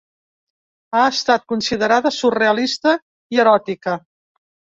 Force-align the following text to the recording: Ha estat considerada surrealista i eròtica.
Ha 0.93 1.01
estat 1.09 1.43
considerada 1.51 2.13
surrealista 2.17 2.97
i 3.37 3.43
eròtica. 3.47 3.97